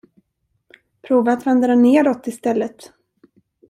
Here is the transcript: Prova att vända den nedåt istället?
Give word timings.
Prova 1.07 1.31
att 1.33 1.47
vända 1.47 1.67
den 1.67 1.81
nedåt 1.81 2.27
istället? 2.27 2.91